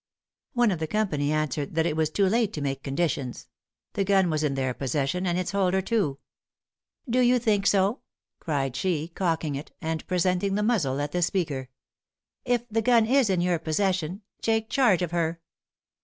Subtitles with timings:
[0.53, 3.47] One of the company answered that it was too late to make conditions;
[3.93, 6.17] the gun was in their possession, and its holder, too.
[7.07, 8.01] "Do you think so,"
[8.39, 11.69] cried she, cocking it, and presenting the muzzle at the speaker.
[12.43, 15.39] "If the gun is in your possession, _take charge of her!